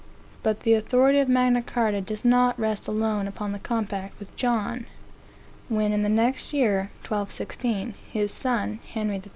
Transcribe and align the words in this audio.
But 0.41 0.61
the 0.61 0.73
authority 0.73 1.19
of 1.19 1.29
Magna 1.29 1.61
Carta 1.61 2.01
does 2.01 2.25
not 2.25 2.57
rest 2.59 2.87
alone 2.87 3.27
upon 3.27 3.51
the 3.51 3.59
compact 3.59 4.17
with 4.19 4.35
John. 4.35 4.87
When, 5.69 5.93
in 5.93 6.01
the 6.01 6.09
next 6.09 6.53
year, 6.53 6.89
(1216,) 7.03 7.93
his 8.11 8.33
son, 8.33 8.79
Henry 8.93 9.17
III. 9.17 9.23